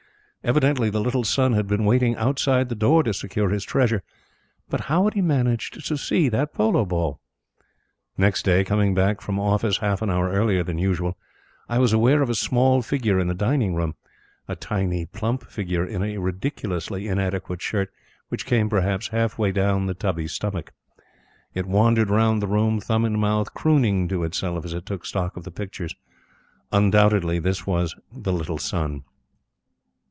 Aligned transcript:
Evidently 0.43 0.89
the 0.89 0.99
little 0.99 1.23
son 1.23 1.53
had 1.53 1.67
been 1.67 1.85
waiting 1.85 2.15
outside 2.15 2.67
the 2.67 2.73
door 2.73 3.03
to 3.03 3.13
secure 3.13 3.49
his 3.49 3.63
treasure. 3.63 4.01
But 4.69 4.81
how 4.89 5.03
had 5.03 5.13
he 5.13 5.21
managed 5.21 5.85
to 5.85 5.95
see 5.97 6.29
that 6.29 6.51
polo 6.51 6.83
ball? 6.83 7.19
Next 8.17 8.41
day, 8.43 8.63
coming 8.63 8.95
back 8.95 9.21
from 9.21 9.39
office 9.39 9.77
half 9.77 10.01
an 10.01 10.09
hour 10.09 10.31
earlier 10.31 10.63
than 10.63 10.79
usual, 10.79 11.15
I 11.69 11.77
was 11.77 11.93
aware 11.93 12.23
of 12.23 12.29
a 12.31 12.33
small 12.33 12.81
figure 12.81 13.19
in 13.19 13.27
the 13.27 13.35
dining 13.35 13.75
room 13.75 13.93
a 14.47 14.55
tiny, 14.55 15.05
plump 15.05 15.45
figure 15.47 15.85
in 15.85 16.01
a 16.01 16.17
ridiculously 16.17 17.07
inadequate 17.07 17.61
shirt 17.61 17.91
which 18.29 18.47
came, 18.47 18.67
perhaps, 18.67 19.09
half 19.09 19.37
way 19.37 19.51
down 19.51 19.85
the 19.85 19.93
tubby 19.93 20.27
stomach. 20.27 20.71
It 21.53 21.67
wandered 21.67 22.09
round 22.09 22.41
the 22.41 22.47
room, 22.47 22.79
thumb 22.79 23.05
in 23.05 23.19
mouth, 23.19 23.53
crooning 23.53 24.07
to 24.07 24.23
itself 24.23 24.65
as 24.65 24.73
it 24.73 24.87
took 24.87 25.05
stock 25.05 25.37
of 25.37 25.43
the 25.43 25.51
pictures. 25.51 25.93
Undoubtedly 26.71 27.37
this 27.37 27.67
was 27.67 27.93
the 28.11 28.33
"little 28.33 28.57
son." 28.57 29.03